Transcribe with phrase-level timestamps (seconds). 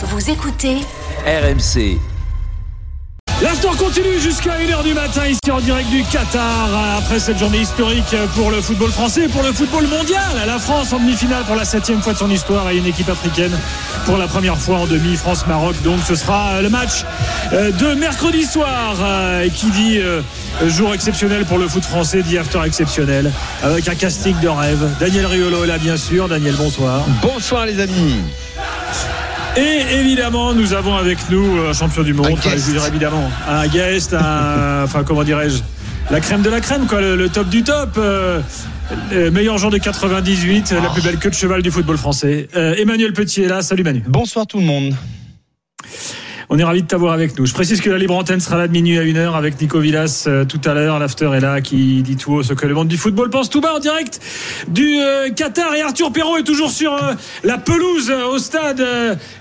[0.00, 0.76] Vous écoutez
[1.26, 1.98] RMC.
[3.42, 8.14] L'after continue jusqu'à 1h du matin ici en direct du Qatar après cette journée historique
[8.36, 10.22] pour le football français et pour le football mondial.
[10.46, 13.50] La France en demi-finale pour la septième fois de son histoire et une équipe africaine
[14.06, 15.74] pour la première fois en demi France-Maroc.
[15.82, 17.04] Donc ce sera le match
[17.52, 20.22] euh, de mercredi soir euh, et qui dit euh,
[20.68, 23.32] jour exceptionnel pour le foot français, dit after exceptionnel
[23.64, 24.88] avec un casting de rêve.
[25.00, 26.28] Daniel Riolo est là bien sûr.
[26.28, 27.04] Daniel, bonsoir.
[27.20, 28.14] Bonsoir les amis.
[29.56, 32.26] Et évidemment, nous avons avec nous un champion du monde.
[32.26, 32.66] Un Enfin, guest.
[32.66, 35.58] je dirais évidemment un guest, un, enfin comment dirais-je,
[36.10, 37.90] la crème de la crème, quoi, le, le top du top.
[37.98, 38.40] euh,
[39.12, 42.48] le meilleur joueur de 98, la plus belle queue de cheval du football français.
[42.56, 43.60] Euh, Emmanuel Petit est là.
[43.60, 44.02] Salut Manu.
[44.06, 44.94] Bonsoir tout le monde.
[46.50, 47.44] On est ravis de t'avoir avec nous.
[47.44, 50.24] Je précise que la libre antenne sera là de minuit à 1h avec Nico Villas
[50.26, 50.98] euh, tout à l'heure.
[50.98, 53.60] L'after est là qui dit tout haut ce que le monde du football pense tout
[53.60, 54.18] bas en direct
[54.66, 55.74] du euh, Qatar.
[55.74, 57.12] Et Arthur Perrault est toujours sur euh,
[57.44, 58.82] la pelouse au stade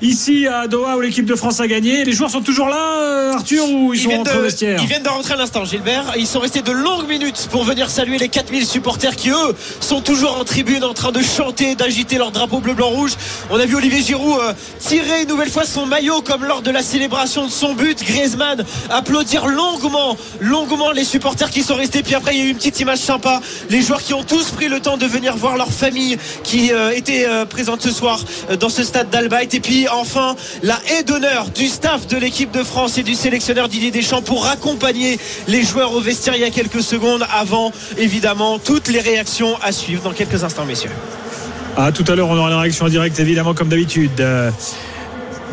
[0.01, 2.03] ici à Doha où l'équipe de France a gagné.
[2.03, 5.03] Les joueurs sont toujours là, Arthur, ou ils, sont viennent rentrés au vestiaire ils viennent
[5.03, 6.13] de rentrer à l'instant, Gilbert.
[6.17, 10.01] Ils sont restés de longues minutes pour venir saluer les 4000 supporters qui, eux, sont
[10.01, 13.13] toujours en tribune en train de chanter, d'agiter leur drapeau bleu-blanc-rouge.
[13.49, 14.41] On a vu Olivier Giroud
[14.79, 18.03] tirer une nouvelle fois son maillot comme lors de la célébration de son but.
[18.03, 22.01] Griezmann applaudir longuement, longuement les supporters qui sont restés.
[22.01, 23.39] Puis après, il y a eu une petite image sympa.
[23.69, 26.89] Les joueurs qui ont tous pris le temps de venir voir leur famille qui euh,
[26.95, 29.53] était euh, présente ce soir euh, dans ce stade d'Albaït.
[29.53, 33.69] Et puis enfin, la haie d'honneur du staff de l'équipe de France et du sélectionneur
[33.69, 38.57] Didier Deschamps pour accompagner les joueurs au vestiaire il y a quelques secondes avant, évidemment,
[38.57, 40.89] toutes les réactions à suivre dans quelques instants, messieurs.
[41.77, 44.19] Ah, tout à l'heure, on aura la réaction en direct, évidemment, comme d'habitude.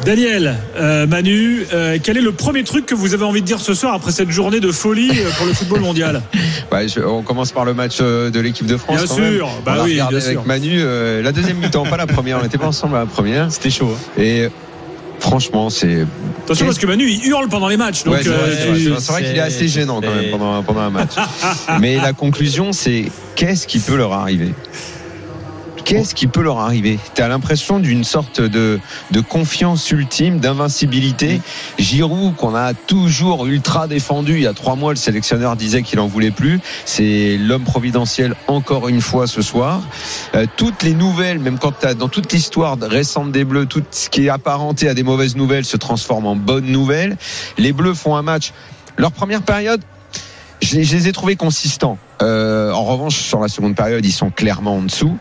[0.05, 3.59] Daniel, euh, Manu, euh, quel est le premier truc que vous avez envie de dire
[3.61, 6.21] ce soir après cette journée de folie euh, pour le football mondial
[6.87, 8.97] je- on commence par le match de l'équipe de France.
[8.99, 9.55] Bien quand sûr, même.
[9.65, 10.47] bah on l'a oui, regardé bien avec sûr.
[10.47, 12.39] Manu euh, la deuxième mi-temps, pas la première.
[12.39, 13.51] On n'était pas ensemble à la première.
[13.51, 13.91] C'était chaud.
[13.95, 14.21] hein.
[14.23, 14.49] Et
[15.21, 16.05] franchement, c'est
[16.45, 18.05] Attention parce que Manu il hurle pendant les matchs.
[18.05, 20.91] Donc, Ouais, c'est vrai, euh, c'est c'est qu'il est assez gênant quand même pendant un
[20.91, 21.13] match.
[21.81, 23.07] Mais la conclusion, c'est
[23.37, 24.53] qu'est-ce qui peut leur arriver?
[25.85, 26.99] Qu'est-ce qui peut leur arriver?
[27.15, 28.81] Tu as l'impression d'une sorte de,
[29.11, 31.43] de confiance ultime, d'invincibilité?
[31.79, 36.01] Giroud, qu'on a toujours ultra défendu, il y a trois mois, le sélectionneur disait qu'il
[36.01, 36.61] en voulait plus.
[36.87, 39.83] C'est l'homme providentiel encore une fois ce soir.
[40.35, 44.09] Euh, toutes les nouvelles, même quand t'as dans toute l'histoire récente des Bleus, tout ce
[44.09, 47.17] qui est apparenté à des mauvaises nouvelles se transforme en bonnes nouvelles.
[47.59, 48.53] Les Bleus font un match.
[48.97, 49.83] Leur première période,
[50.65, 51.99] je, les- ai trouvés consistants.
[52.23, 55.17] Euh, en revanche, sur la seconde période, ils sont clairement en dessous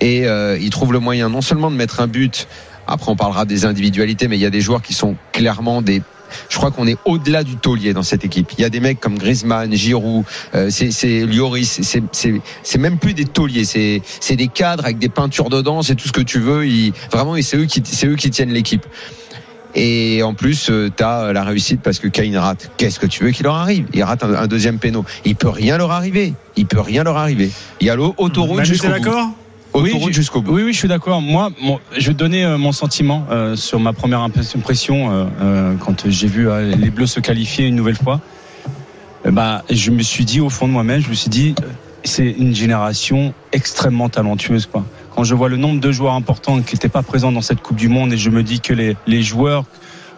[0.00, 2.46] et euh, ils trouvent le moyen non seulement de mettre un but.
[2.86, 6.02] Après, on parlera des individualités, mais il y a des joueurs qui sont clairement des
[6.48, 8.50] je crois qu'on est au-delà du taulier dans cette équipe.
[8.58, 10.24] Il y a des mecs comme Griezmann, Giroud,
[10.54, 14.02] euh, c'est Lloris, c'est même plus des tauliers, c'est
[14.36, 16.66] des cadres avec des peintures dedans, c'est tout ce que tu veux.
[16.66, 18.84] Ils, vraiment, c'est eux c'est eux qui tiennent l'équipe.
[19.74, 22.70] Et en plus, tu as la réussite parce que Kane rate.
[22.76, 23.86] Qu'est-ce que tu veux qu'il leur arrive?
[23.92, 25.04] Il rate un, un deuxième péno.
[25.24, 26.34] Il peut rien leur arriver.
[26.56, 27.50] Il peut rien leur arriver.
[27.80, 29.30] Il y a l'autoroute jusqu'au d'accord?
[29.72, 30.52] Autoroute j'ai- jusqu'au bout.
[30.54, 31.20] Oui, oui, je suis d'accord.
[31.20, 31.50] Moi,
[31.98, 36.08] je vais te donner euh, mon sentiment euh, sur ma première impression euh, euh, quand
[36.08, 38.20] j'ai vu euh, les Bleus se qualifier une nouvelle fois.
[39.26, 41.66] Euh, bah, je me suis dit au fond de moi-même, je me suis dit, euh,
[42.04, 44.84] c'est une génération extrêmement talentueuse, quoi.
[45.14, 47.76] Quand je vois le nombre de joueurs importants qui n'étaient pas présents dans cette Coupe
[47.76, 49.64] du Monde et je me dis que les, joueurs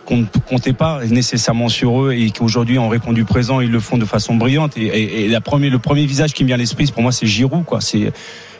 [0.06, 3.80] qu'on ne comptait pas nécessairement sur eux et qui aujourd'hui ont répondu présent, ils le
[3.80, 4.76] font de façon brillante.
[4.78, 7.80] Et, le premier visage qui me vient à l'esprit, pour moi, c'est Giroud, quoi.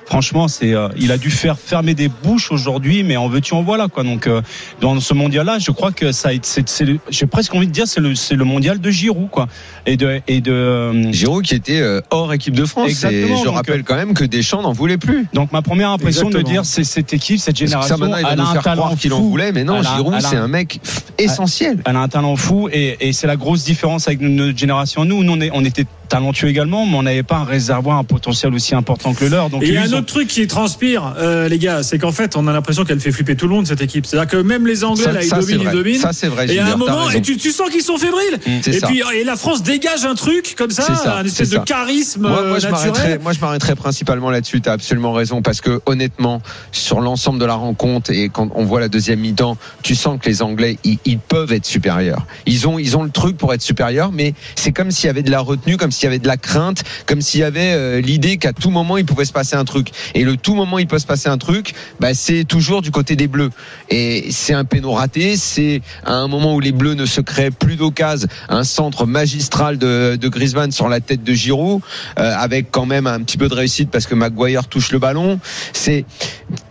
[0.07, 3.63] Franchement, c'est, euh, il a dû faire fermer des bouches aujourd'hui, mais en veux-tu en
[3.63, 4.03] voilà, quoi.
[4.05, 4.41] Donc, euh,
[4.81, 7.67] dans ce mondial-là, je crois que ça, a été- c'est, c'est le- j'ai presque envie
[7.67, 9.47] de dire, c'est le, c'est le mondial de Giroud, quoi.
[9.85, 10.53] Et de, et de.
[10.53, 12.89] euh, Giroud qui était euh, hors équipe de France.
[12.89, 15.27] Et Exactement, je donc, rappelle quand même que Deschamps n'en voulait plus.
[15.35, 18.17] donc ma première impression de dire, c'est cette équipe, cette Parce que génération, ça maintenant
[18.19, 20.21] il va elle nous a un faire talent qu'il en voulait, mais non, Giroud a
[20.21, 20.81] c'est un- mec
[21.19, 21.83] essentiel.
[21.85, 25.05] Elle a un talent fou et, et c'est la grosse différence avec notre génération.
[25.05, 28.05] Nous, nous, on, est- on était talentueux également, mais on n'avait pas un réservoir, un
[28.05, 29.51] potentiel aussi important que le leur.
[29.51, 29.67] Donc Et
[29.97, 33.13] autre truc qui transpire, euh, les gars, c'est qu'en fait, on a l'impression qu'elle fait
[33.13, 34.07] flipper tout le monde, cette équipe.
[34.07, 36.01] C'est-à-dire que même les Anglais, Ça, là, ils ça, dominent, ils dominent.
[36.01, 36.53] Ça c'est vrai.
[36.53, 38.39] Et à un t'as moment, et tu, tu sens qu'ils sont fébriles.
[38.63, 38.87] C'est Et ça.
[38.87, 42.41] puis, et la France dégage un truc comme ça, un espèce de charisme Moi, moi,
[42.57, 43.21] euh, je naturel.
[43.23, 44.61] moi, je m'arrêterai principalement là-dessus.
[44.61, 46.41] Tu as absolument raison parce que honnêtement,
[46.73, 50.29] sur l'ensemble de la rencontre et quand on voit la deuxième mi-temps, tu sens que
[50.29, 52.27] les Anglais, ils, ils peuvent être supérieurs.
[52.47, 55.23] Ils ont, ils ont le truc pour être supérieurs, mais c'est comme s'il y avait
[55.23, 58.01] de la retenue, comme s'il y avait de la crainte, comme s'il y avait euh,
[58.01, 59.86] l'idée qu'à tout moment il pouvait se passer un truc.
[60.15, 63.17] Et le tout moment il peut se passer un truc, bah, c'est toujours du côté
[63.17, 63.51] des Bleus.
[63.91, 67.51] Et c'est un péno raté, c'est à un moment où les Bleus ne se créent
[67.51, 70.29] plus d'occasion, un centre magistral de, de
[70.71, 71.81] sur la tête de Giroud,
[72.19, 75.41] euh, avec quand même un petit peu de réussite parce que Maguire touche le ballon.
[75.73, 76.05] C'est,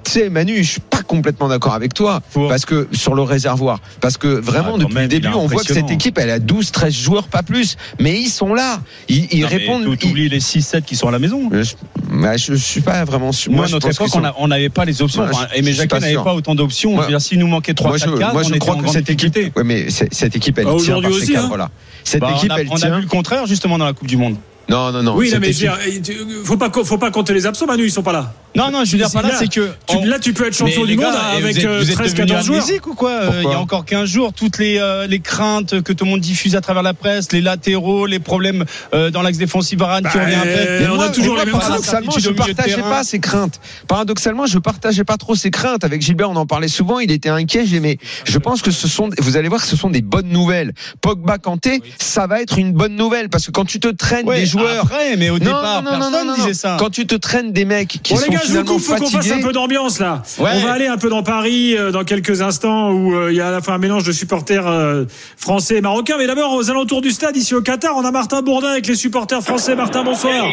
[0.03, 2.21] tu sais, Manu, je complètement d'accord avec toi.
[2.33, 5.47] Pour- Parce que sur le réservoir, parce que vraiment Ah, depuis même, le début, on
[5.47, 7.77] voit que cette équipe, elle a 12, 13 joueurs, pas plus.
[7.99, 8.79] Mais ils sont là.
[9.09, 9.83] Ils, ils Non, mais répondent.
[9.85, 11.49] t'ou- T'oublies les 6-7 qui sont à la maison.
[11.51, 11.73] je,
[12.11, 13.51] bah, je suis pas vraiment sûr.
[13.51, 15.25] Moi, à je notre pense époque, on sont- a- on n'avait pas les options.
[15.25, 16.95] Moi, je- je suis Jacquet pas n'avait pas autant d'options.
[16.95, 18.93] Moi- s'il nous manquait 3 moi, je, 4 moi, je on crois était en que
[18.93, 21.11] cette équipe, ouais, mais cette équipe, elle Ah, tient par
[21.61, 21.69] hein.
[22.03, 24.35] Cette Bah, équipe, on a, on vu le contraire justement dans la Coupe du Monde.
[24.69, 25.15] Non, non, non.
[25.15, 27.83] Oui, non, mais équipe- je veux dire, faut pas, faut pas compter les absents, Manu,
[27.85, 28.33] ils sont pas là.
[28.55, 30.53] Non, non, je veux dire par là, c'est que Tu- on- là, tu peux être
[30.55, 32.61] champion Mais du les monde gars, avec vous êtes, vous êtes 13, devenus 14 joueurs.
[32.63, 35.19] amnésiques ou quoi Euh, Pourquoi Il y a encore 15 jours, toutes les, euh, les
[35.19, 39.11] craintes que tout le monde diffuse à travers la presse, les latéraux, les problèmes euh,
[39.11, 40.55] dans l'axe défensif, Varane qui Bah, revient à peine.
[40.67, 42.23] euh, Mais on moi, a toujours les mêmes paradoxalement, craintes.
[42.23, 43.59] je de partageais pas ces craintes.
[43.87, 45.83] Paradoxalement, je partageais pas trop ces craintes.
[45.83, 46.99] Avec Gilbert, on en parlait souvent.
[46.99, 47.65] Il était inquiet.
[47.65, 50.29] J'ai- Mais je pense que ce sont, vous allez voir que ce sont des bonnes
[50.29, 50.73] nouvelles.
[51.01, 54.39] Pogba, Kanté, ça va être une bonne nouvelle parce que quand tu te traînes Ouais,
[54.39, 54.83] des joueurs.
[54.85, 56.77] Après, mais au départ, personne disait ça.
[56.79, 59.09] Quand tu te traînes des mecs qui Bon sont gars, je vous coupe, faut qu'on
[59.09, 60.21] fasse un peu d'ambiance là.
[60.39, 60.51] Ouais.
[60.55, 63.41] On va aller un peu dans Paris euh, dans quelques instants où euh, il y
[63.41, 65.05] a à la fois un mélange de supporters euh,
[65.37, 66.15] français et marocains.
[66.17, 68.95] Mais d'abord aux alentours du stade ici au Qatar, on a Martin Bourdin avec les
[68.95, 69.75] supporters français.
[69.75, 70.45] Martin, bonsoir.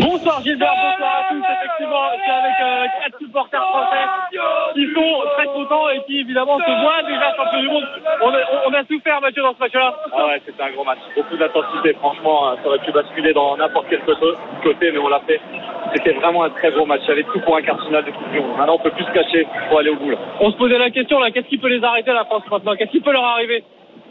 [0.00, 1.40] Bonsoir Gilbert, bonsoir à tous.
[1.40, 4.04] Effectivement, je suis avec euh, quatre supporters français
[4.74, 7.84] qui sont très contents et qui évidemment se voient déjà champion du monde.
[8.22, 9.94] On a, on a souffert Mathieu dans ce match-là.
[10.12, 10.98] Ah ouais, c'était un gros match.
[11.14, 11.94] Beaucoup d'intensité.
[11.94, 14.26] Franchement, euh, ça aurait pu basculer dans n'importe quel côté,
[14.62, 15.40] côté, mais on l'a fait.
[15.94, 17.00] C'était vraiment un très gros match.
[17.04, 18.56] Il y avait tout pour un quart de Coupe du Monde.
[18.56, 19.46] Maintenant, on peut plus se cacher.
[19.70, 20.10] Faut aller au bout.
[20.10, 20.18] Là.
[20.40, 22.74] On se posait la question là, qu'est-ce qui peut les arrêter la France maintenant?
[22.76, 23.64] Qu'est-ce qui peut leur arriver?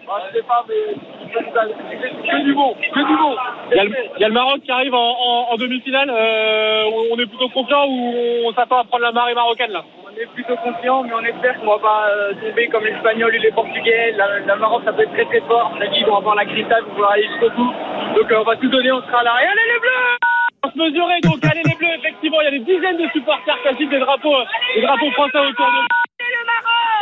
[0.08, 0.94] Ah, je sais pas, mais
[1.34, 2.74] que du bon.
[2.76, 3.36] Que du bon.
[3.72, 6.10] il y, a le, il y a le Maroc qui arrive en, en- en demi-finale.
[6.10, 8.14] Euh, on, est plutôt confiant ou
[8.46, 9.84] on s'attend à prendre la marée marocaine là?
[10.06, 13.40] On est plutôt confiant, mais on espère qu'on va pas euh, tomber comme l'Espagnol et
[13.40, 14.12] les Portugais.
[14.16, 15.72] La, la Maroc, ça peut être très très fort.
[15.76, 17.74] On a dit qu'ils vont avoir la cristal pour pouvoir aller jusqu'au bout.
[18.16, 19.34] Donc euh, on va tout donner, on sera là.
[19.42, 20.18] Et allez les Bleus
[20.66, 23.62] On se mesurer donc allez les bleus effectivement il y a des dizaines de supporters
[23.62, 26.05] qui agitent des drapeaux euh, des drapeaux français autour de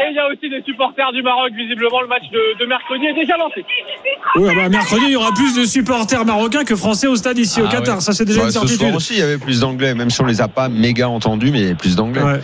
[0.05, 3.05] et il y a aussi des supporters du Maroc visiblement le match de, de mercredi
[3.05, 3.63] est déjà lancé
[4.35, 7.61] Oui, bah, mercredi, il y aura plus de supporters marocains que français au stade ici
[7.61, 7.95] au Ah Qatar.
[7.95, 8.01] ouais.
[8.01, 8.95] Ça, c'est déjà Ouais, une ce soir certitude.
[8.95, 11.59] aussi, il y avait plus d'anglais, même si on les a pas méga entendus, mais
[11.59, 12.21] il y avait plus d'anglais.
[12.21, 12.39] Ouais.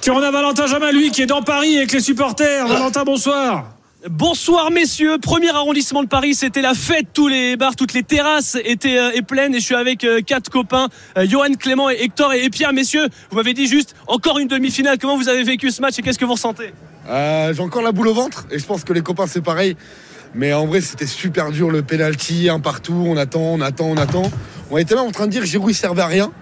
[0.00, 2.66] Tiens, on a Valentin Jamin, lui, qui est dans Paris avec les supporters.
[2.66, 3.66] Valentin, bonsoir.
[4.10, 8.56] Bonsoir messieurs, premier arrondissement de Paris, c'était la fête, tous les bars, toutes les terrasses
[8.64, 12.02] étaient, euh, et pleines et je suis avec euh, quatre copains, euh, Johan, Clément et
[12.02, 12.72] Hector et, et Pierre.
[12.72, 16.02] Messieurs, vous m'avez dit juste encore une demi-finale, comment vous avez vécu ce match et
[16.02, 16.72] qu'est-ce que vous ressentez?
[17.08, 19.76] Euh, J'ai encore la boule au ventre et je pense que les copains c'est pareil.
[20.34, 23.96] Mais en vrai c'était super dur le penalty, un partout, on attend, on attend, on
[23.96, 24.30] attend.
[24.70, 26.32] On était même en train de dire Giroud il servait à rien.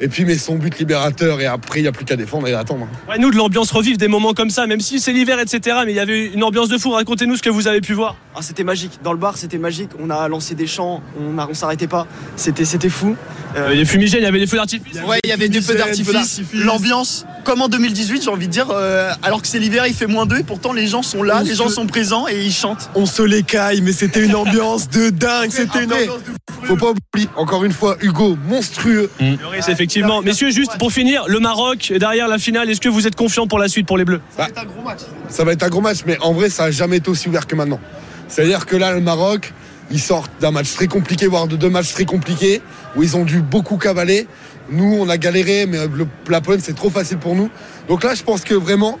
[0.00, 2.52] Et puis mais son but libérateur et après il n'y a plus qu'à défendre et
[2.54, 2.86] à attendre.
[3.08, 5.78] Ouais, Nous de l'ambiance revivre des moments comme ça, même si c'est l'hiver etc.
[5.84, 8.16] Mais il y avait une ambiance de fou, racontez-nous ce que vous avez pu voir.
[8.36, 9.00] Ah, c'était magique.
[9.02, 9.90] Dans le bar, c'était magique.
[10.00, 12.06] On a lancé des chants, on a- on s'arrêtait pas.
[12.36, 13.16] C'était, c'était fou.
[13.56, 14.98] Il y avait des fumigènes, il y avait des feux d'artifice.
[15.06, 16.42] Ouais, il y avait des feux d'artifice.
[16.52, 20.06] L'ambiance, comme en 2018, j'ai envie de dire, euh, alors que c'est l'hiver, il fait
[20.06, 22.44] moins 2 et pourtant les gens sont là, On les se- gens sont présents et
[22.44, 22.90] ils chantent.
[22.94, 26.32] On se l'écaille mais c'était une ambiance de dingue, c'était une ambiance de
[26.68, 29.10] Faut pas oublier, encore une fois, Hugo, monstrueux.
[29.18, 30.20] Lloris, effectivement.
[30.20, 33.46] Messieurs, juste pour finir, le Maroc est derrière la finale, est-ce que vous êtes confiants
[33.46, 34.20] pour la suite pour les Bleus?
[34.38, 34.98] Un gros match.
[35.30, 37.46] Ça va être un gros match, mais en vrai, ça a jamais été aussi ouvert
[37.46, 37.80] que maintenant.
[38.28, 39.54] C'est-à-dire que là, le Maroc,
[39.90, 42.60] ils sortent d'un match très compliqué, voire de deux matchs très compliqués,
[42.96, 44.26] où ils ont dû beaucoup cavaler.
[44.70, 47.48] Nous, on a galéré, mais le, la Pologne, c'est trop facile pour nous.
[47.88, 48.98] Donc là, je pense que vraiment,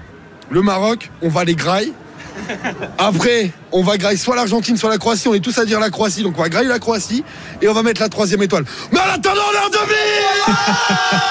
[0.48, 1.92] le Maroc, on va les grailler.
[2.98, 5.28] Après, on va grailler soit l'Argentine, soit la Croatie.
[5.28, 7.24] On est tous à dire la Croatie, donc on va grailler la Croatie
[7.62, 8.64] et on va mettre la troisième étoile.
[8.92, 9.94] Mais en attendant, on est en demi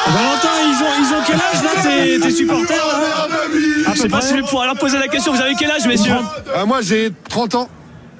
[0.07, 3.27] Valentin, ils ont, ils ont quel âge là, tes, tes supporters là
[3.87, 5.71] Ah, Je sais pas si je vais pouvoir leur poser la question, vous avez quel
[5.71, 6.13] âge messieurs
[6.55, 7.69] Euh, Moi, j'ai 30 ans.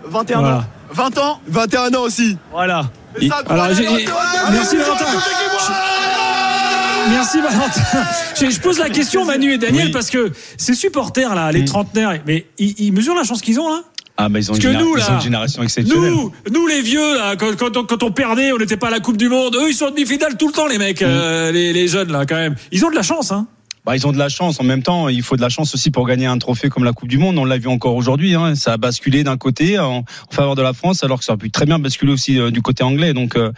[0.06, 0.56] 21 Voilà.
[0.58, 0.64] ans.
[0.92, 2.38] 20 ans 21 ans aussi.
[2.52, 2.86] Voilà.
[3.50, 3.66] Alors,
[4.52, 5.06] merci Valentin.
[7.10, 7.82] Merci Valentin.
[8.40, 9.92] Je, pose la question Manu et Daniel Oui.
[9.92, 11.66] parce que ces supporters là, les Mm.
[11.66, 13.82] trentenaires, mais ils, ils mesurent la chance qu'ils ont là?
[14.18, 16.12] Ah, mais ils ont, une, que généra- nous, ils ont une génération exceptionnelle.
[16.12, 18.92] Nous, nous les vieux là, quand, quand on, quand on perdait, on n'était pas à
[18.92, 19.56] la Coupe du Monde.
[19.56, 22.26] Eux, ils sont en demi-finale tout le temps les mecs, euh, les, les jeunes là
[22.26, 22.56] quand même.
[22.72, 23.48] Ils ont de la chance hein.
[23.86, 24.60] Bah, ils ont de la chance.
[24.60, 26.92] En même temps, il faut de la chance aussi pour gagner un trophée comme la
[26.92, 27.38] Coupe du Monde.
[27.38, 28.36] On l'a vu encore aujourd'hui.
[28.36, 28.54] Hein.
[28.56, 31.40] Ça a basculé d'un côté en, en faveur de la France, alors que ça aurait
[31.40, 33.14] pu très bien basculer aussi euh, du côté anglais.
[33.14, 33.54] Donc, euh,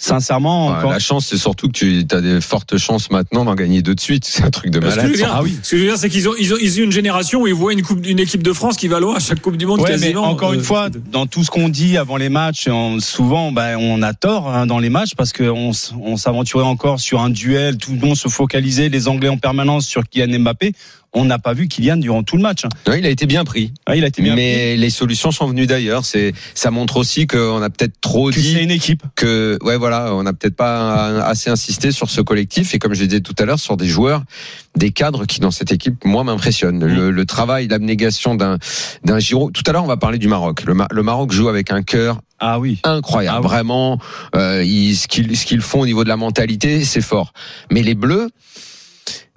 [0.00, 0.90] sincèrement, Ouais, encore.
[0.90, 4.00] La chance, c'est surtout que tu as des fortes chances maintenant d'en gagner deux de
[4.00, 4.24] suite.
[4.28, 5.10] C'est un truc de Ce que je malade.
[5.10, 5.56] veux dire, Ah oui.
[5.62, 7.46] ce que je veux dire, c'est qu'ils ont, ils ont, ils ont une génération où
[7.46, 9.66] ils voient une coupe, une équipe de France qui va loin à chaque Coupe du
[9.66, 10.22] Monde Ouais, mais quasiment.
[10.24, 13.76] encore Euh, une fois, dans tout ce qu'on dit avant les matchs, on- souvent, bah,
[13.78, 17.76] on a tort hein, dans les matchs parce qu'on on s'aventurait encore sur un duel,
[17.76, 20.72] tout le monde se focalisait, les Anglais en permanence permanence sur Kylian Mbappé.
[21.12, 22.64] On n'a pas vu Kylian durant tout le match.
[22.64, 22.68] hein.
[22.86, 23.72] Non, il a été bien pris.
[23.84, 26.04] Ah, il a été bien mais les solutions sont venues d'ailleurs.
[26.04, 28.30] C'est, ça montre aussi qu'on a peut-être trop.
[28.30, 29.02] Que dit c'est une équipe.
[29.16, 33.04] que, ouais, voilà, on n'a peut-être pas assez insisté sur ce collectif et comme je
[33.04, 34.22] disais tout à l'heure, sur des joueurs,
[34.76, 36.84] des cadres qui dans cette équipe, moi, m'impressionnent.
[36.84, 38.58] Le, le travail, l'abnégation d'un,
[39.04, 39.52] d'un Giroud.
[39.52, 40.62] Tout à l'heure, on va parler du Maroc.
[40.64, 42.78] Le, Ma- le Maroc joue avec un cœur Ah oui.
[42.84, 43.38] incroyable.
[43.38, 43.40] Ah.
[43.40, 43.98] Vraiment,
[44.36, 47.32] euh, ils- ce qu'ils ce qu'ils font au niveau de la mentalité, c'est fort.
[47.72, 48.28] Mais les Bleus,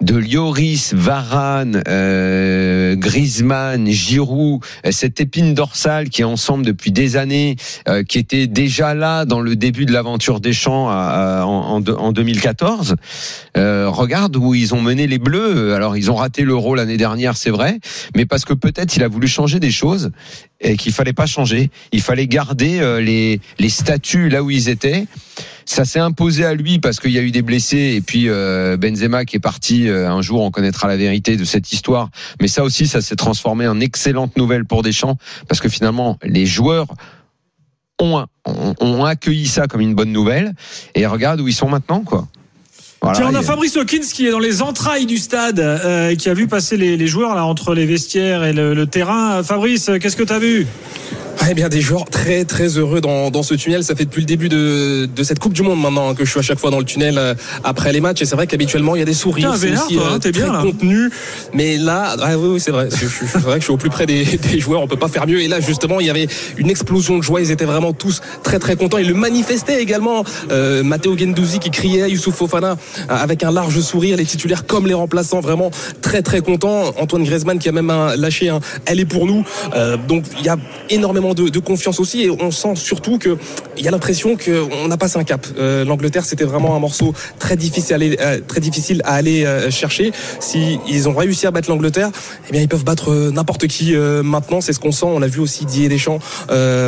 [0.04, 7.16] de Lloris, Varane, euh, Griezmann, Giroud, euh, cette épine dorsale qui est ensemble depuis des
[7.16, 7.56] années,
[7.88, 11.78] euh, qui était déjà là dans le début de l'aventure des champs à- à- en,
[11.78, 12.96] en en 2014.
[13.56, 15.72] Euh, regarde où ils ont mené les Bleus.
[15.74, 17.78] Alors ils ont raté l'Euro l'année dernière, c'est vrai,
[18.14, 20.10] mais parce que peut-être il a voulu changer des choses
[20.60, 21.70] et qu'il fallait pas changer.
[21.92, 25.06] Il fallait garder euh, les les statuts là où ils étaient.
[25.66, 28.76] Ça s'est imposé à lui parce qu'il y a eu des blessés et puis euh,
[28.76, 29.88] Benzema qui est parti.
[29.88, 32.10] euh, un jour, on connaîtra la vérité de cette histoire.
[32.40, 35.16] Mais ça aussi, ça s'est transformé en excellente nouvelle pour Deschamps
[35.48, 36.86] parce que finalement, les joueurs
[38.00, 40.52] ont, ont, ont accueilli ça comme une bonne nouvelle
[40.94, 42.28] et regarde où ils sont maintenant, quoi.
[43.00, 46.16] Voilà, Tiens, on a Fabrice Hawkins qui est dans les entrailles du stade euh, et
[46.16, 49.42] qui a vu passer les, les joueurs là entre les vestiaires et le, le terrain.
[49.42, 50.66] Fabrice, qu'est-ce que tu as vu?
[51.50, 53.84] Eh bien, des joueurs très très heureux dans, dans ce tunnel.
[53.84, 56.30] Ça fait depuis le début de, de cette Coupe du Monde maintenant hein, que je
[56.30, 58.22] suis à chaque fois dans le tunnel euh, après les matchs.
[58.22, 60.40] Et c'est vrai qu'habituellement il y a des sourires, c'est aussi toi, hein, t'es très
[60.42, 60.62] bien, là.
[60.62, 61.10] contenu.
[61.52, 62.88] Mais là, ah, oui, oui, c'est vrai.
[62.90, 64.80] C'est vrai que je suis au plus près des, des joueurs.
[64.80, 65.40] On peut pas faire mieux.
[65.42, 67.40] Et là, justement, il y avait une explosion de joie.
[67.42, 68.98] Ils étaient vraiment tous très très contents.
[68.98, 70.24] Ils le manifestaient également.
[70.50, 74.16] Euh, Matteo Gendouzi qui criait, Youssouf Fofana euh, avec un large sourire.
[74.16, 76.94] Les titulaires comme les remplaçants, vraiment très très contents.
[76.98, 79.44] Antoine Griezmann qui a même un- lâché un Elle est pour nous.
[79.74, 80.56] Euh, donc il y a
[80.88, 83.38] énormément de, de confiance aussi et on sent surtout que
[83.78, 85.46] il y a l'impression qu'on a passé un cap.
[85.58, 89.44] Euh, L'Angleterre c'était vraiment un morceau très difficile à aller, euh, très difficile à aller
[89.44, 90.12] euh, chercher.
[90.40, 92.10] Si ils ont réussi à battre l'Angleterre,
[92.48, 94.60] eh bien ils peuvent battre n'importe qui maintenant.
[94.60, 95.06] C'est ce qu'on sent.
[95.08, 96.18] On a vu aussi Didier Deschamps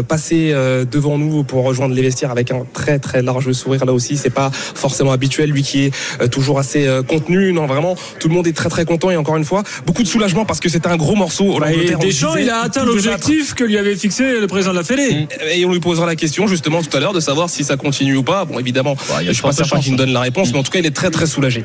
[0.09, 0.53] passer
[0.91, 4.17] devant nous pour rejoindre les vestiaires avec un très très large sourire là aussi.
[4.17, 5.51] C'est pas forcément habituel.
[5.51, 7.53] Lui qui est toujours assez contenu.
[7.53, 10.09] Non vraiment, tout le monde est très très content et encore une fois beaucoup de
[10.09, 11.59] soulagement parce que c'était un gros morceau.
[11.59, 14.85] Bah, Deschamps, disait, il a atteint l'objectif que lui avait fixé le président de la
[14.85, 15.27] Fédé.
[15.55, 18.17] Et on lui posera la question justement tout à l'heure de savoir si ça continue
[18.17, 18.45] ou pas.
[18.45, 20.21] Bon, évidemment, Bah, il y a je suis pas certain chance, qu'il me donne la
[20.21, 21.65] réponse, mais en tout cas, il est très très soulagé.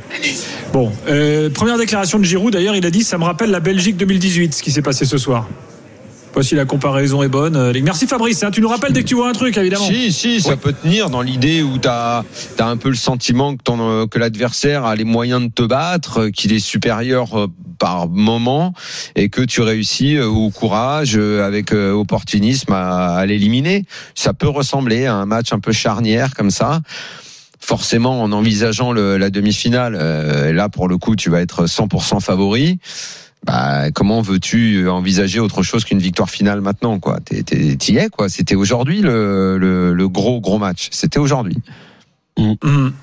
[0.73, 2.53] Bon, euh, première déclaration de Giroud.
[2.53, 5.17] D'ailleurs, il a dit ça me rappelle la Belgique 2018, ce qui s'est passé ce
[5.17, 5.47] soir.
[6.41, 7.55] Si la comparaison est bonne.
[7.55, 8.41] Euh, Merci Fabrice.
[8.43, 8.51] hein.
[8.51, 9.85] tu nous rappelles dès que tu vois un truc, évidemment.
[9.85, 12.23] Si, si, ça peut tenir dans l'idée où tu as,
[12.59, 16.29] un peu le sentiment que, ton, que l'adversaire a les moyens de te battre, euh,
[16.31, 17.47] qu'il est supérieur euh,
[17.77, 18.73] par moment
[19.15, 23.85] et que tu réussis au courage, avec opportunisme à, à l'éliminer.
[24.15, 26.81] Ça peut ressembler à un match un peu charnière comme ça.
[27.59, 32.19] Forcément, en envisageant le- la demi-finale, euh, là pour le coup, tu vas être 100%
[32.19, 32.79] favori.
[33.45, 37.19] Bah, comment veux-tu envisager autre chose qu'une victoire finale maintenant quoi?
[37.21, 40.89] T'y es quoi C'était aujourd'hui le, le, le gros gros match.
[40.91, 41.57] C'était aujourd'hui.
[42.37, 42.93] Mhm.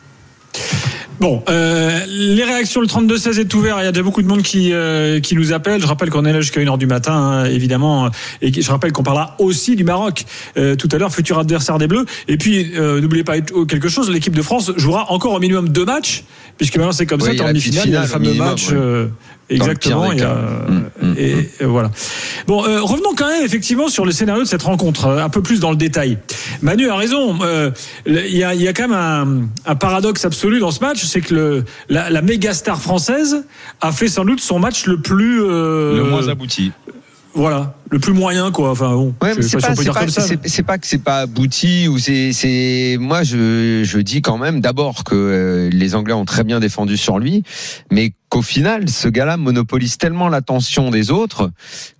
[1.20, 3.80] Bon, euh, les réactions, le 32-16 est ouvert.
[3.80, 5.80] Il y a déjà beaucoup de monde qui, euh, qui nous appelle.
[5.80, 8.08] Je rappelle qu'on est là jusqu'à 1h du matin, hein, évidemment.
[8.40, 10.24] Et je rappelle qu'on parlera aussi du Maroc
[10.56, 12.06] euh, tout à l'heure, futur adversaire des Bleus.
[12.28, 15.84] Et puis, euh, n'oubliez pas quelque chose, l'équipe de France jouera encore au minimum deux
[15.84, 16.22] matchs,
[16.56, 18.70] puisque maintenant c'est comme Oui, ça, en la demi-finale, il y a le fameux match.
[18.70, 19.08] ouais.
[19.50, 20.10] Euh, exactement.
[20.10, 20.34] pire des il y a- cas.
[20.68, 21.90] Mm, mm, et, et voilà.
[22.46, 25.42] Bon, euh, revenons quand même effectivement sur le scénario de cette rencontre, euh, un peu
[25.42, 26.18] plus dans le détail.
[26.62, 27.38] Manu a raison.
[27.42, 27.70] euh,
[28.06, 31.04] Il y, a, il y a quand même un, un paradoxe absolu dans ce match,
[31.04, 33.44] c'est que le, la, la méga star française
[33.80, 36.72] a fait sans doute son match le plus euh, Le moins abouti.
[37.34, 38.70] voilà, le plus moyen quoi.
[38.70, 40.22] Enfin bon, Ouais, c'est pas si pas, pas, comme ça.
[40.22, 44.38] c'est- c'est pas que c'est pas abouti ou c'est, c'est, moi je, je dis quand
[44.38, 47.42] même d'abord que euh, les Anglais ont très bien défendu sur lui,
[47.90, 51.50] mais qu'au final, ce gars-là monopolise tellement l'attention des autres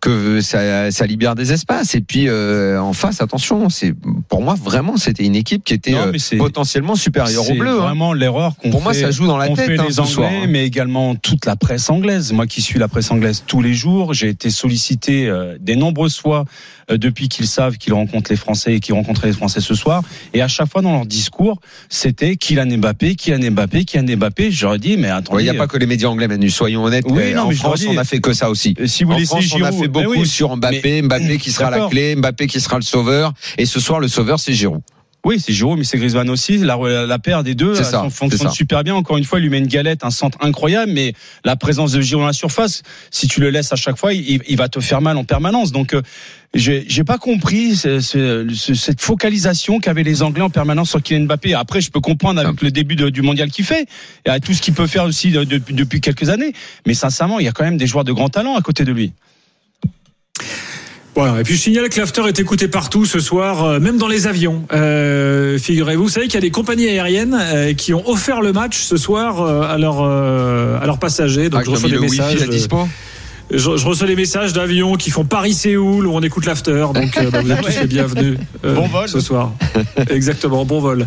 [0.02, 1.95] que ça, ça libère des espaces.
[1.95, 3.95] Et puis euh, en face, attention, c'est
[4.28, 7.71] pour moi vraiment c'était une équipe qui était Non, euh, potentiellement supérieure au bleu.
[7.71, 7.76] hein.
[7.76, 10.12] vraiment l'erreur qu'on Pour moi, ça joue dans la tête, fait hein, les ce Anglais,
[10.12, 10.47] soir, hein.
[10.50, 12.33] mais également toute la presse anglaise.
[12.35, 16.19] Moi qui suis la presse anglaise tous les jours, j'ai été sollicité euh, des nombreuses
[16.19, 16.45] fois
[16.91, 20.03] euh, depuis qu'ils savent qu'ils rencontrent les Français et qu'ils rencontraient les Français ce soir.
[20.35, 24.51] Et à chaque fois dans leur discours, c'était Kylian Mbappé, Kylian Mbappé, Kylian Mbappé.
[24.51, 25.43] J'aurais dit, mais attendez.
[25.43, 27.05] Il n'y a pas que les médias anglais, Manu, soyons honnêtes.
[27.09, 28.75] Oui, mais non, en mais France, dis- on a fait que ça aussi.
[28.81, 30.27] euh, si vous en France, on a fait ben beaucoup oui.
[30.27, 33.33] sur Mbappé, Mbappé qui sera la clé, Mbappé qui sera le sauveur.
[33.57, 34.81] Et ce soir, le sauveur, c'est Giroud.
[35.25, 36.59] Oui, c'est Giroud, mais c'est Griezmann aussi.
[36.59, 38.95] La, la paire des deux euh, ça, fon- fonctionne super bien.
[38.95, 41.13] Encore une fois, il lui met une galette, un centre incroyable, mais
[41.45, 44.41] la présence de Giroud dans la surface, si tu le laisses à chaque fois, il,
[44.49, 45.73] il va te faire mal en permanence.
[45.73, 46.03] Donc, euh,
[46.55, 51.03] j'ai j'ai pas compris ce- ce- ce- cette focalisation qu'avaient les Anglais en permanence sur
[51.03, 51.53] Kylian Mbappé.
[51.53, 53.87] Après, je peux comprendre avec le début de- du mondial qu'il fait
[54.25, 56.53] et à tout ce qu'il peut faire aussi de- de- depuis quelques années.
[56.87, 58.93] Mais sincèrement, il y a quand même des joueurs de grand talent à côté de
[58.93, 59.13] lui.
[61.15, 61.41] Voilà.
[61.41, 64.27] Et puis je signale que l'after est écouté partout ce soir, euh, même dans les
[64.27, 64.65] avions.
[64.73, 68.53] Euh, Figurez-vous, vous savez qu'il y a des compagnies aériennes euh, qui ont offert le
[68.53, 71.49] match ce soir euh, à leurs euh, à leurs passagers.
[71.49, 72.37] Donc Ah, je reçois des messages.
[73.50, 76.87] Je, je reçois des messages d'avions qui font Paris-Séoul où on écoute l'after.
[76.95, 79.09] Donc euh, bah, vous êtes tous les bienvenus euh, Bon vol.
[79.09, 79.52] ce soir.
[80.11, 81.07] Exactement, bon vol.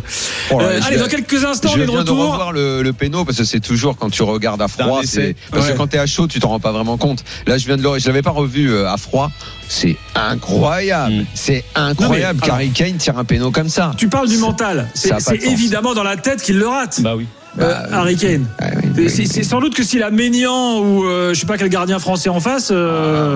[0.50, 2.18] Oh là, Euh, je allez, vais- dans quelques instants, je on est de retour.
[2.32, 5.66] revoir le, le péno parce que c'est toujours quand tu regardes à froid, c'est parce
[5.68, 5.74] Ouais.
[5.74, 7.24] que quand t'es à chaud, tu t'en rends pas vraiment compte.
[7.46, 9.32] Là, je viens de le, je l'avais pas revu euh, à froid.
[9.70, 11.26] C'est incroyable, Mm.
[11.36, 12.40] c'est incroyable.
[12.50, 13.92] Harry Kane tire un péno comme ça.
[13.98, 14.88] Tu parles du mental.
[14.96, 17.02] C'est évidemment dans la tête qu'il le rate.
[17.02, 17.28] Bah oui.
[17.60, 18.46] Euh, Bah, Harry Kane.
[18.60, 21.58] Ah oui, oui, C'est- sans doute que s'il a Ménian ou euh, je sais pas
[21.58, 22.70] quel gardien français en face.
[22.72, 22.76] euh,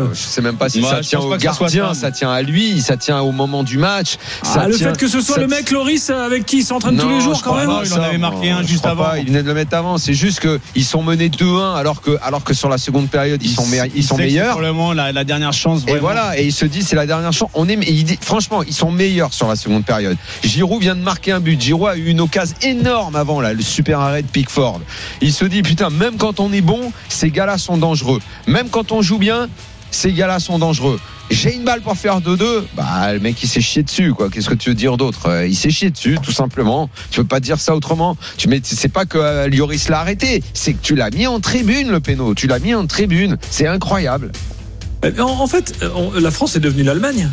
[0.05, 1.99] Euh, je sais même pas si Moi, ça tient au gardien, ça.
[1.99, 4.15] ça tient à lui, ça tient au moment du match.
[4.41, 6.63] ah, ça le tient- fait que ce soit ça le mec Loris avec qui il
[6.63, 7.67] s'entraîne tous les jours quand même.
[7.67, 9.03] pas il en avait marqué un juste avant.
[9.03, 9.97] pas, il venait de le mettre avant.
[9.97, 13.41] C'est juste que ils sont menés 2-1 alors que alors que sur la seconde période
[13.43, 14.51] ils sont me- ils sont sait que c'est meilleurs.
[14.55, 15.81] Probablement la, la dernière chance.
[15.87, 17.49] Et voilà, et il se dit c'est la dernière chance.
[17.53, 20.17] On est, et il dit, franchement, ils sont meilleurs sur la seconde période.
[20.43, 21.59] Giroud vient de marquer un but.
[21.59, 24.81] Giroud a eu une occasion énorme avant là, le super arrêt de Pickford.
[25.21, 28.21] Il se dit putain, même quand on est bon, ces gars-là sont dangereux.
[28.47, 29.49] Même quand on joue bien,
[29.91, 30.99] ces gars-là sont dangereux.
[31.31, 32.65] J'ai une balle pour faire 2-2.
[32.75, 34.29] Bah, le mec, il s'est chié dessus, quoi.
[34.29, 35.29] Qu'est-ce que tu veux dire d'autre?
[35.29, 36.89] Euh, Il s'est chié dessus, tout simplement.
[37.09, 38.15] Tu peux pas dire ça autrement?
[38.37, 41.39] Tu mets, c'est pas que euh, Lloris l'a arrêté, c'est que tu l'as mis en
[41.39, 42.35] tribune, le péno.
[42.35, 43.37] Tu l'as mis en tribune.
[43.49, 44.31] C'est incroyable.
[45.19, 47.29] En, fait, euh, la France est devenue l'Allemagne.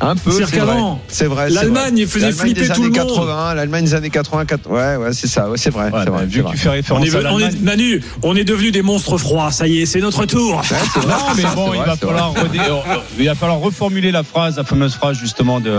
[0.00, 0.76] Un peu, c'est vrai.
[1.08, 1.50] C'est vrai.
[1.50, 2.06] l'Allemagne vrai.
[2.06, 3.08] faisait flipper tout le années monde.
[3.08, 5.86] 80, l'Allemagne des années 80, 80 ouais, ouais, c'est ça, ouais, c'est vrai.
[5.86, 6.52] Ouais, c'est bah, vrai, vu que vrai.
[6.52, 7.58] tu fais On référence est, à on est- l'Allemagne.
[7.62, 9.50] Manu, on est devenu des monstres froids.
[9.50, 10.62] Ça y est, c'est notre tour.
[10.62, 10.78] vrai,
[11.08, 12.42] Non, mais bon, vrai, il va c'est falloir vrai.
[12.44, 15.70] redé- euh, il va falloir reformuler la phrase, la fameuse phrase justement de,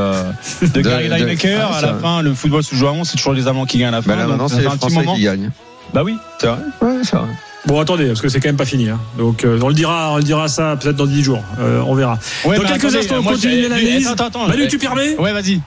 [0.61, 1.69] de Gary Lineker.
[1.71, 2.01] ah, à la vrai.
[2.01, 4.01] fin, le football se joue à 11, c'est toujours les Allemands qui gagnent à la
[4.01, 4.09] fin.
[4.09, 5.15] Bah là, donc maintenant, c'est les un petit Français moment.
[5.15, 5.51] qui gagnent.
[5.93, 6.15] Bah oui.
[6.39, 7.27] C'est vrai Ouais, c'est vrai.
[7.65, 8.89] Bon, attendez, parce que c'est quand même pas fini.
[8.89, 8.99] hein.
[9.17, 11.43] Donc, euh, on le dira, on le dira ça peut-être dans 10 jours.
[11.59, 12.17] Euh, on verra.
[12.45, 14.07] Ouais, dans mais quelques attendez, instants, on continue l'analyse.
[14.07, 15.59] Attends, attends, Manu, tu permets Ouais, vas-y.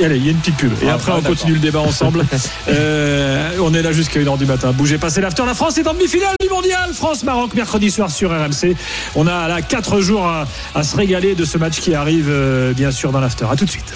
[0.00, 0.72] Et allez, il y a une petite pub.
[0.82, 2.24] Et Ah, après, on continue le débat ensemble.
[2.68, 4.72] Euh, on est là jusqu'à 1h du matin.
[4.72, 5.44] Bougez pas, c'est l'after.
[5.46, 6.90] La France est en demi-finale du mondial.
[6.92, 8.74] France-Maroc, mercredi soir sur RMC.
[9.14, 12.72] On a là 4 jours à, à se régaler de ce match qui arrive, euh,
[12.72, 13.46] bien sûr, dans l'after.
[13.50, 13.92] À tout de suite.